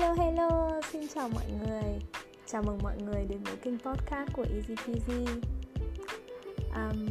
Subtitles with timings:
[0.00, 2.00] Hello hello, xin chào mọi người.
[2.46, 5.24] Chào mừng mọi người đến với kênh podcast của Easy Peasy.
[6.74, 7.06] Um,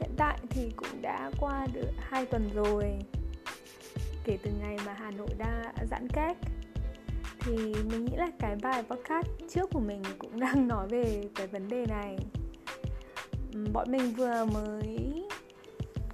[0.00, 2.84] Hiện tại thì cũng đã qua được 2 tuần rồi.
[4.24, 6.36] Kể từ ngày mà Hà Nội đã giãn cách
[7.40, 7.56] Thì
[7.90, 11.68] mình nghĩ là cái bài podcast trước của mình cũng đang nói về cái vấn
[11.68, 12.16] đề này.
[13.72, 15.24] Bọn mình vừa mới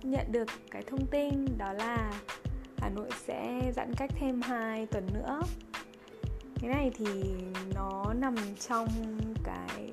[0.02, 2.12] nhận được cái thông tin đó là
[2.76, 5.40] Hà Nội sẽ giãn cách thêm 2 tuần nữa
[6.60, 7.04] cái này thì
[7.74, 8.34] nó nằm
[8.68, 8.88] trong
[9.44, 9.90] cái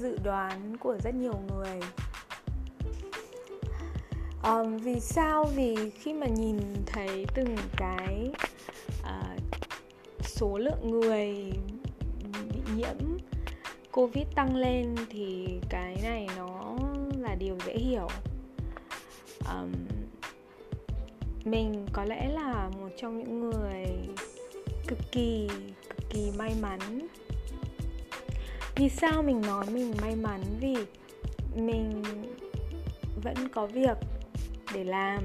[0.00, 1.80] dự đoán của rất nhiều người.
[4.44, 5.44] Um, vì sao?
[5.44, 8.30] Vì khi mà nhìn thấy từng cái
[9.00, 9.40] uh,
[10.22, 11.52] số lượng người
[12.52, 13.18] bị nhiễm
[13.92, 16.76] covid tăng lên thì cái này nó
[17.18, 18.08] là điều dễ hiểu.
[19.52, 19.72] Um,
[21.44, 23.86] mình có lẽ là một trong những người
[24.86, 25.48] cực kỳ
[26.10, 26.78] kỳ may mắn.
[28.76, 30.40] Vì sao mình nói mình may mắn?
[30.60, 30.76] Vì
[31.56, 32.02] mình
[33.24, 33.96] vẫn có việc
[34.74, 35.22] để làm.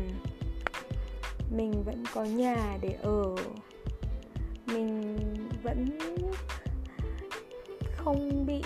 [1.58, 3.36] Mình vẫn có nhà để ở.
[4.66, 5.17] Mình
[5.64, 6.00] vẫn
[7.97, 8.62] không bị,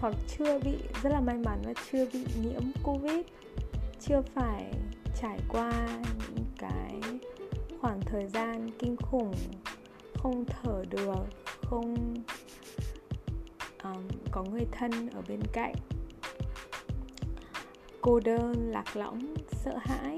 [0.00, 3.26] hoặc chưa bị, rất là may mắn và chưa bị nhiễm covid.
[4.00, 4.72] Chưa phải
[5.20, 5.72] trải qua
[6.34, 7.00] những cái
[7.80, 9.34] khoảng thời gian kinh khủng
[10.22, 11.26] không thở được
[11.62, 12.14] không
[13.82, 15.74] um, có người thân ở bên cạnh.
[18.00, 20.16] Cô đơn lạc lõng sợ hãi.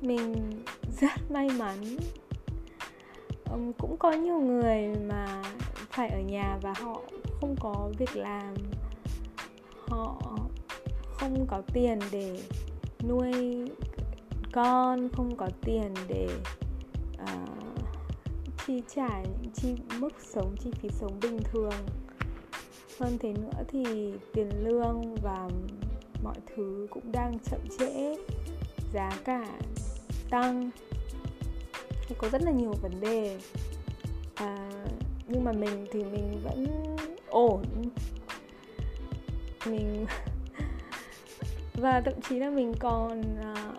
[0.00, 0.34] Mình
[1.00, 1.96] rất may mắn.
[3.52, 5.42] Um, cũng có nhiều người mà
[5.90, 7.00] phải ở nhà và họ
[7.40, 8.54] không có việc làm.
[9.88, 10.16] Họ
[11.12, 12.42] không có tiền để
[13.08, 13.32] nuôi
[14.52, 16.28] con không có tiền để
[17.22, 17.69] uh,
[18.70, 21.72] chi trả những chi mức sống chi phí sống bình thường.
[23.00, 25.48] Hơn thế nữa thì tiền lương và
[26.22, 28.16] mọi thứ cũng đang chậm trễ
[28.92, 29.46] giá cả
[30.30, 30.70] tăng.
[32.08, 33.38] Thì có rất là nhiều vấn đề.
[34.34, 34.70] À,
[35.28, 36.66] nhưng mà mình thì mình vẫn
[37.28, 37.62] ổn.
[39.66, 40.06] Mình
[41.74, 43.76] và thậm chí là mình còn uh,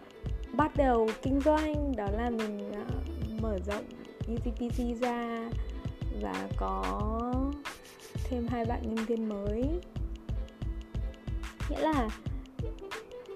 [0.54, 1.96] bắt đầu kinh doanh.
[1.98, 3.86] Đó là mình uh, mở rộng
[4.28, 5.50] EasyPC ra
[6.22, 7.12] và có
[8.24, 9.64] thêm hai bạn nhân viên mới.
[11.70, 12.09] Nghĩa là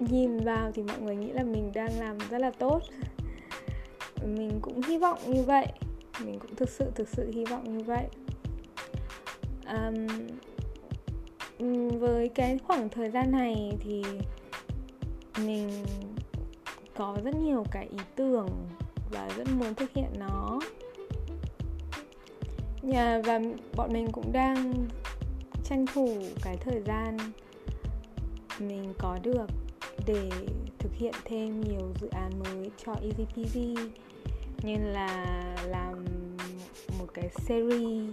[0.00, 2.82] nhìn vào thì mọi người nghĩ là mình đang làm rất là tốt.
[4.22, 5.66] Mình cũng hy vọng như vậy.
[6.24, 8.06] Mình cũng thực sự thực sự hy vọng như vậy.
[9.68, 10.06] Um,
[11.98, 14.02] với cái khoảng thời gian này thì
[15.38, 15.70] mình
[16.94, 18.48] có rất nhiều cái ý tưởng
[19.10, 20.58] và rất muốn thực hiện nó
[22.86, 23.40] nhà và
[23.76, 24.88] bọn mình cũng đang
[25.64, 27.16] tranh thủ cái thời gian
[28.58, 29.46] mình có được
[30.06, 30.30] để
[30.78, 33.58] thực hiện thêm nhiều dự án mới cho EasyPG
[34.62, 35.26] như là
[35.66, 36.04] làm
[36.98, 38.10] một cái series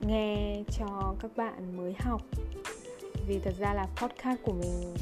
[0.00, 2.22] nghe cho các bạn mới học.
[3.28, 4.94] Vì thật ra là podcast của mình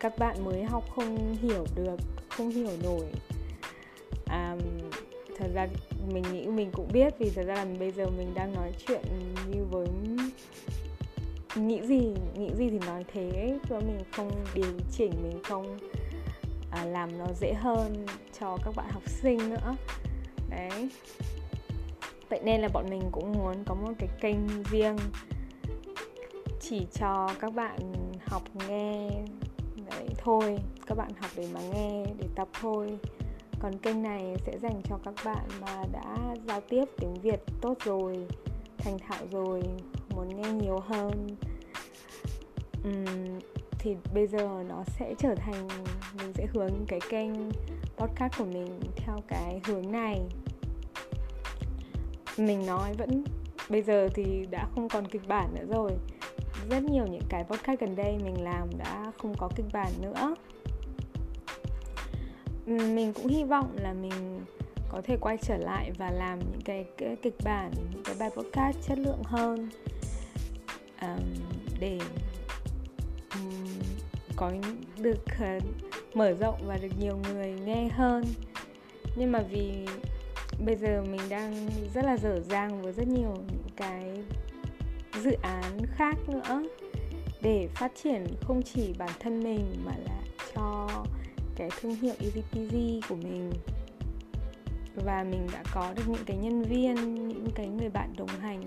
[0.00, 1.96] các bạn mới học không hiểu được
[2.28, 3.06] không hiểu nổi.
[4.26, 4.85] Um,
[5.38, 5.66] thật ra
[6.12, 9.02] mình nghĩ mình cũng biết vì thật ra là bây giờ mình đang nói chuyện
[9.52, 9.88] như với
[11.56, 15.78] nghĩ gì nghĩ gì thì nói thế và mình không điều chỉnh mình không
[16.70, 18.06] à, làm nó dễ hơn
[18.40, 19.76] cho các bạn học sinh nữa.
[20.50, 20.90] Đấy.
[22.28, 24.96] Vậy nên là bọn mình cũng muốn có một cái kênh riêng
[26.60, 27.78] chỉ cho các bạn
[28.26, 29.10] học nghe.
[29.90, 32.98] Đấy thôi các bạn học để mà nghe để tập thôi
[33.60, 36.16] còn kênh này sẽ dành cho các bạn mà đã
[36.48, 38.26] giao tiếp tiếng việt tốt rồi
[38.78, 39.62] thành thạo rồi
[40.14, 41.26] muốn nghe nhiều hơn.
[42.88, 43.38] Uhm,
[43.78, 45.68] thì bây giờ nó sẽ trở thành
[46.18, 47.30] mình sẽ hướng cái kênh
[47.96, 50.20] podcast của mình theo cái hướng này.
[52.38, 53.24] Mình nói vẫn
[53.68, 55.92] bây giờ thì đã không còn kịch bản nữa rồi.
[56.70, 60.34] Rất nhiều những cái podcast gần đây mình làm đã không có kịch bản nữa
[62.66, 64.44] mình cũng hy vọng là mình
[64.88, 68.30] có thể quay trở lại và làm những cái, cái kịch bản những cái bài
[68.36, 69.68] podcast chất lượng hơn.
[71.02, 71.34] Um,
[71.80, 71.98] để
[73.34, 73.64] um,
[74.36, 74.52] có
[74.98, 75.62] được uh,
[76.16, 78.24] mở rộng và được nhiều người nghe hơn.
[79.16, 79.86] Nhưng mà vì
[80.66, 84.24] bây giờ mình đang rất là dở dang với rất nhiều những cái
[85.22, 86.62] dự án khác nữa.
[87.42, 90.20] Để phát triển không chỉ bản thân mình mà là
[90.54, 90.88] cho
[91.56, 93.52] cái thương hiệu EasyPG của mình.
[95.04, 96.94] Và mình đã có được những cái nhân viên
[97.28, 98.62] những cái người bạn đồng hành.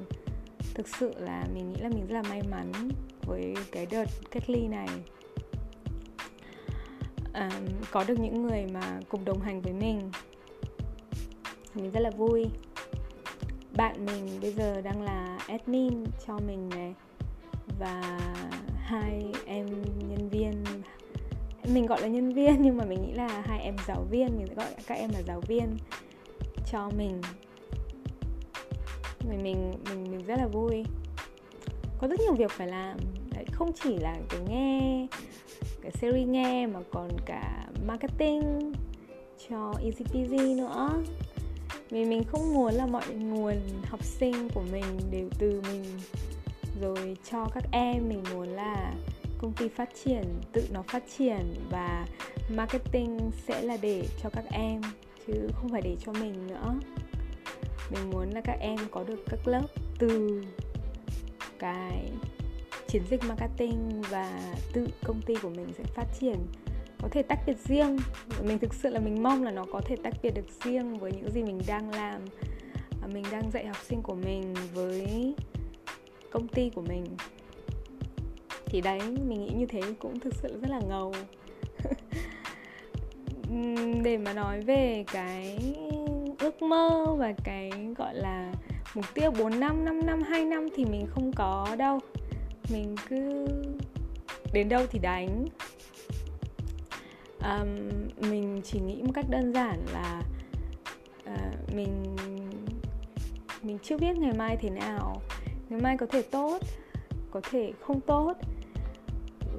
[0.74, 2.72] Thực sự là mình nghĩ là mình rất là may mắn
[3.26, 4.88] với cái đợt cách ly này.
[7.34, 7.50] À,
[7.92, 10.12] có được những người mà cùng đồng hành với mình.
[11.74, 12.46] Mình rất là vui.
[13.76, 16.94] Bạn mình bây giờ đang là admin cho mình này.
[17.80, 18.20] Và
[18.78, 19.66] hai em
[20.10, 20.64] nhân viên
[21.74, 24.48] mình gọi là nhân viên nhưng mà mình nghĩ là hai em giáo viên mình
[24.48, 25.78] sẽ gọi các em là giáo viên
[26.72, 27.22] cho mình.
[29.30, 30.84] Mình mình mình mình rất là vui.
[32.00, 32.98] Có rất nhiều việc phải làm.
[33.36, 35.08] Đấy, không chỉ là cái nghe
[35.82, 38.74] cái series nghe mà còn cả marketing
[39.50, 41.04] cho EasyPG nữa.
[41.90, 43.56] Vì mình không muốn là mọi nguồn
[43.86, 45.84] học sinh của mình đều từ mình.
[46.82, 48.79] Rồi cho các em mình muốn là
[49.60, 52.06] ty phát triển, tự nó phát triển và
[52.50, 54.82] marketing sẽ là để cho các em,
[55.28, 56.80] chứ không phải để cho mình nữa.
[57.92, 59.68] Mình muốn là các em có được các lớp
[60.00, 60.42] từ
[61.60, 62.12] cái
[62.88, 66.38] chiến dịch marketing và tự công ty của mình sẽ phát triển.
[67.02, 67.98] Có thể tách biệt riêng.
[68.44, 71.12] Mình thực sự là mình mong là nó có thể tách biệt được riêng với
[71.12, 72.22] những gì mình đang làm.
[73.02, 75.34] À, mình đang dạy học sinh của mình với
[76.32, 77.06] công ty của mình
[78.70, 81.14] thì đấy mình nghĩ như thế cũng thực sự rất là ngầu.
[84.04, 85.58] Để mà nói về cái
[86.40, 88.54] ước mơ và cái gọi là
[88.96, 92.00] mục tiêu 4 năm, 5 năm, 2 năm thì mình không có đâu.
[92.72, 93.48] Mình cứ
[94.54, 95.46] đến đâu thì đánh.
[97.40, 97.90] Um,
[98.30, 100.22] Mình chỉ nghĩ một cách đơn giản là
[101.24, 102.16] uh, mình
[103.62, 105.22] mình chưa biết ngày mai thế nào.
[105.70, 106.60] Ngày mai có thể tốt
[107.32, 108.34] có thể không tốt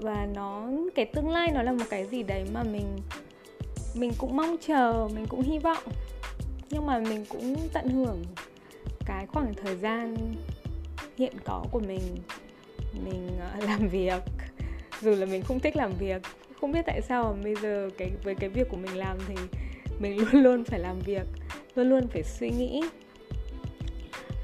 [0.00, 2.86] và nó cái tương lai nó là một cái gì đấy mà mình
[3.94, 5.82] mình cũng mong chờ mình cũng hy vọng.
[6.70, 8.22] Nhưng mà mình cũng tận hưởng
[9.06, 10.16] cái khoảng thời gian
[11.16, 12.02] hiện có của mình
[13.04, 14.22] mình ờ, làm việc.
[15.00, 16.22] Dù là mình không thích làm việc
[16.60, 19.34] không biết tại sao mà bây giờ cái với cái việc của mình làm thì
[19.98, 21.26] mình luôn luôn phải làm việc
[21.74, 22.82] luôn luôn phải suy nghĩ.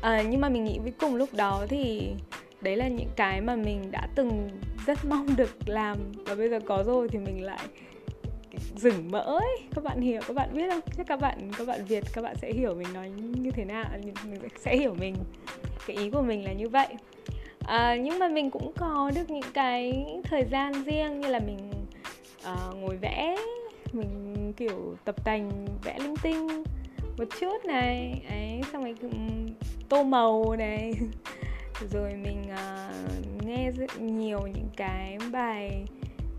[0.02, 2.12] À, nhưng mà mình nghĩ với cùng lúc đó thì
[2.60, 4.48] đấy là những cái mà mình đã từng
[4.86, 7.60] rất mong được làm và bây giờ có rồi thì mình lại
[8.76, 9.58] rừng mỡ ấy.
[9.74, 10.80] Các bạn hiểu các bạn biết không?
[10.96, 13.84] Chắc các bạn các bạn việt các bạn sẽ hiểu mình nói như thế nào
[14.02, 14.14] mình
[14.58, 15.14] sẽ hiểu mình.
[15.86, 16.88] Cái ý của mình là như vậy.
[17.66, 21.70] À, nhưng mà mình cũng có được những cái thời gian riêng như là mình
[22.52, 23.36] uh, ngồi vẽ
[23.92, 26.64] mình kiểu tập tành vẽ linh tinh
[27.18, 29.08] một chút này ấy xong rồi ừ,
[29.88, 30.94] tô màu này.
[31.90, 35.84] rồi mình uh, nghe rất nhiều những cái bài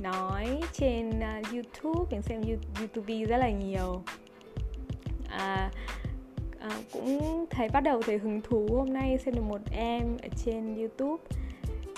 [0.01, 2.41] nói trên uh, YouTube mình xem
[2.79, 4.01] YouTube rất là nhiều.
[5.29, 5.71] À,
[6.59, 10.29] à, cũng thấy bắt đầu thấy hứng thú hôm nay xem được một em ở
[10.45, 11.23] trên YouTube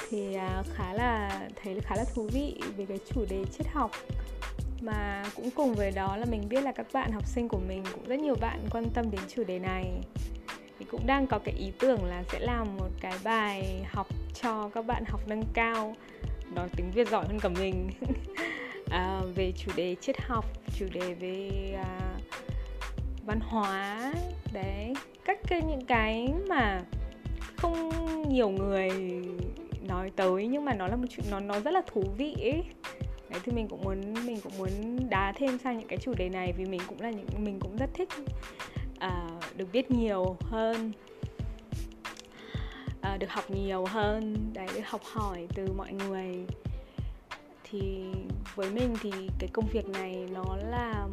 [0.09, 3.91] thì à, khá là thấy khá là thú vị về cái chủ đề triết học.
[4.81, 7.83] Mà cũng cùng với đó là mình biết là các bạn học sinh của mình
[7.93, 9.85] cũng rất nhiều bạn quan tâm đến chủ đề này
[10.79, 14.07] thì cũng đang có cái ý tưởng là sẽ làm một cái bài học
[14.41, 15.95] cho các bạn học nâng cao
[16.55, 17.89] nói tiếng việt giỏi hơn cả mình.
[18.91, 20.45] À, về chủ đề triết học
[20.79, 21.49] chủ đề về
[21.83, 21.99] à,
[23.25, 24.13] văn hóa.
[24.53, 24.93] Đấy
[25.25, 26.81] các cái những cái mà
[27.57, 27.89] không
[28.29, 28.91] nhiều người
[29.87, 32.63] nói tới nhưng mà nó là một chuyện nó nó rất là thú vị ấy.
[33.29, 34.69] Đấy thì mình cũng muốn mình cũng muốn
[35.09, 37.77] đá thêm sang những cái chủ đề này vì mình cũng là những mình cũng
[37.77, 38.09] rất thích
[39.05, 40.91] uh, được biết nhiều hơn
[43.01, 44.51] à, được học nhiều hơn.
[44.53, 46.45] Đấy được học hỏi từ mọi người.
[47.63, 48.03] Thì
[48.55, 51.07] với mình thì cái công việc này nó là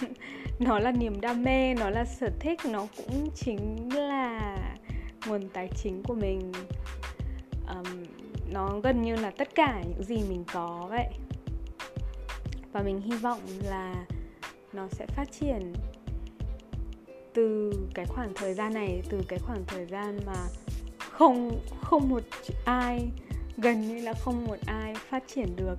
[0.58, 4.56] nó là niềm đam mê nó là sở thích nó cũng chính là
[5.26, 6.52] nguồn tài chính của mình.
[7.68, 8.04] Um,
[8.52, 11.08] nó gần như là tất cả những gì mình có vậy.
[12.72, 13.94] Và mình hy vọng là
[14.72, 15.72] nó sẽ phát triển
[17.34, 20.46] từ cái khoảng thời gian này từ cái khoảng thời gian mà
[20.98, 22.22] không không một
[22.64, 23.08] ai
[23.56, 25.76] gần như là không một ai phát triển được.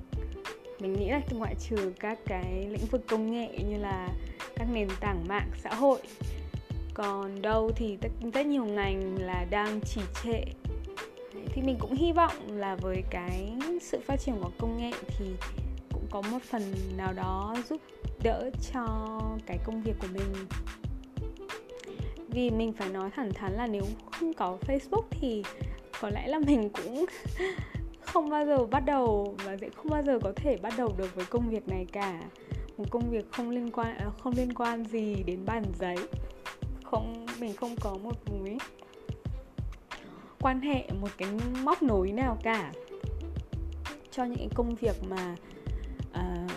[0.80, 4.10] Mình nghĩ là ngoại trừ các cái lĩnh vực công nghệ như là
[4.56, 6.02] các nền tảng mạng xã hội.
[6.94, 10.44] Còn đâu thì rất, rất nhiều ngành là đang trì trệ.
[11.46, 15.26] Thì mình cũng hy vọng là với cái sự phát triển của công nghệ thì
[15.94, 17.82] cũng có một phần nào đó giúp
[18.24, 20.48] đỡ cho cái công việc của mình
[22.32, 25.44] vì mình phải nói thẳng thắn là nếu không có Facebook thì
[26.02, 27.06] có lẽ là mình cũng
[28.02, 31.16] không bao giờ bắt đầu và sẽ không bao giờ có thể bắt đầu được
[31.16, 32.22] với công việc này cả.
[32.78, 35.98] Một công việc không liên quan ờ, không liên quan gì đến bàn giấy.
[36.84, 38.58] Không mình không có một mối
[40.40, 41.30] quan hệ một cái
[41.64, 42.72] móc nối nào cả.
[44.12, 45.36] Cho những công việc mà
[46.12, 46.52] uh,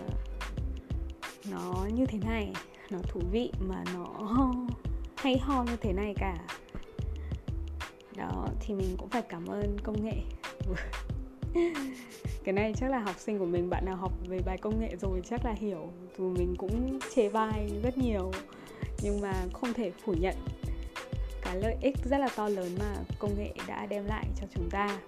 [1.50, 2.52] nó như thế này
[2.90, 4.06] nó thú vị mà nó
[5.22, 6.36] hay ho như thế này cả.
[8.16, 10.16] Đó, thì mình cũng phải cảm ơn công nghệ.
[12.44, 14.96] Cái này chắc là học sinh của mình, bạn nào học về bài công nghệ
[15.00, 18.30] rồi chắc là hiểu, dù mình cũng chê bai rất nhiều,
[19.02, 20.34] nhưng mà không thể phủ nhận.
[21.42, 24.70] Cái lợi ích rất là to lớn mà công nghệ đã đem lại cho chúng
[24.70, 24.98] ta,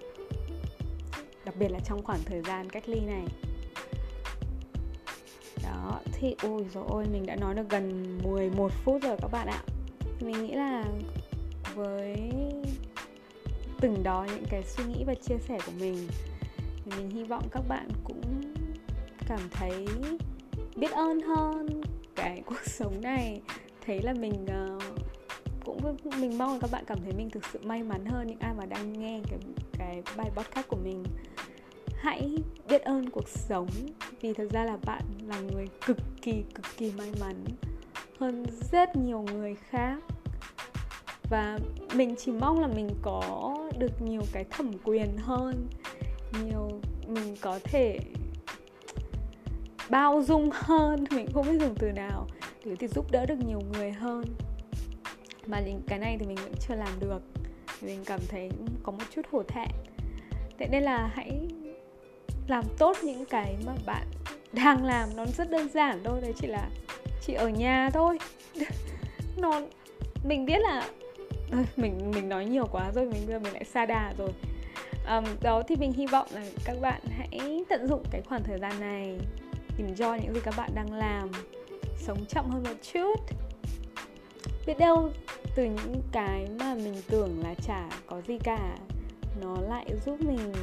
[1.45, 3.25] đặc biệt là trong khoảng thời gian cách ly này.
[5.63, 9.47] Đó, thì, ôi rồi ôi, mình đã nói được gần 11 phút rồi các bạn
[9.47, 9.63] ạ
[10.19, 10.83] mình nghĩ là
[11.75, 12.31] với
[13.79, 16.07] từng đó những cái suy nghĩ và chia sẻ của mình
[16.85, 18.21] thì mình hy vọng các bạn cũng
[19.27, 19.87] cảm thấy
[20.75, 21.81] biết ơn hơn
[22.15, 23.41] cái cuộc sống này.
[23.85, 24.83] Thấy là mình uh,
[25.65, 28.39] cũng mình mong là các bạn cảm thấy mình thực sự may mắn hơn những
[28.39, 29.39] ai mà đang nghe cái
[29.77, 31.03] cái bài podcast của mình.
[31.95, 32.37] Hãy
[32.69, 33.67] biết ơn cuộc sống
[34.21, 37.35] vì thật ra là bạn là người cực kỳ cực kỳ may mắn
[38.19, 39.97] hơn rất nhiều người khác.
[41.29, 41.59] Và
[41.95, 45.67] mình chỉ mong là mình có được nhiều cái thẩm quyền hơn.
[46.43, 46.69] Nhiều,
[47.07, 47.99] mình có thể
[49.89, 51.05] bao dung hơn.
[51.11, 52.27] Mình không biết dùng từ nào
[52.65, 54.25] để thì giúp đỡ được nhiều người hơn.
[55.47, 57.21] Mà cái này thì mình vẫn chưa làm được.
[57.81, 58.49] Mình cảm thấy
[58.83, 59.69] có một chút hổ thẹn.
[60.59, 61.47] Thế nên là hãy
[62.47, 64.07] làm tốt những cái mà bạn
[64.53, 65.09] đang làm.
[65.15, 66.69] Nó rất đơn giản thôi, đấy chỉ là
[67.25, 68.19] chị ở nhà thôi.
[69.37, 69.61] Nó
[70.23, 70.89] mình biết là
[71.75, 74.29] mình mình nói nhiều quá rồi mình giờ mình lại xa đà rồi.
[75.07, 78.59] Um, đó thì mình hy vọng là các bạn hãy tận dụng cái khoảng thời
[78.59, 79.19] gian này
[79.77, 81.31] enjoy những gì các bạn đang làm
[81.97, 83.15] sống chậm hơn một chút.
[84.67, 85.09] Biết đâu
[85.55, 88.77] từ những cái mà mình tưởng là chả có gì cả
[89.41, 90.53] nó lại giúp mình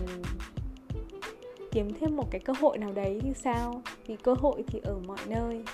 [1.73, 3.83] kiếm thêm một cái cơ hội nào đấy thì sao?
[4.07, 5.65] Vì cơ hội thì ở mọi nơi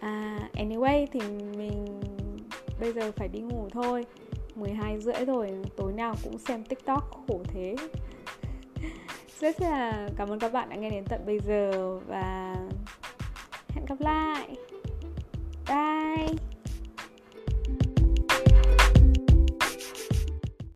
[0.00, 1.20] à anyway thì
[1.56, 2.00] mình
[2.80, 4.04] bây giờ phải đi ngủ thôi.
[4.54, 7.76] 12 rưỡi rồi, tối nào cũng xem tiktok, khổ thế.
[9.40, 12.56] Rất là cảm ơn các bạn đã nghe đến tận bây giờ và
[13.68, 14.56] hẹn gặp lại.
[15.68, 16.39] Bye.